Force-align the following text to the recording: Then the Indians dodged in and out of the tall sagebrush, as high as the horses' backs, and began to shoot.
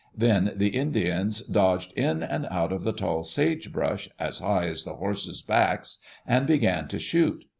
Then 0.17 0.53
the 0.55 0.69
Indians 0.69 1.43
dodged 1.43 1.93
in 1.93 2.23
and 2.23 2.47
out 2.49 2.71
of 2.71 2.83
the 2.83 2.91
tall 2.91 3.21
sagebrush, 3.21 4.09
as 4.17 4.39
high 4.39 4.65
as 4.65 4.83
the 4.83 4.95
horses' 4.95 5.43
backs, 5.43 5.99
and 6.25 6.47
began 6.47 6.87
to 6.87 6.97
shoot. 6.97 7.45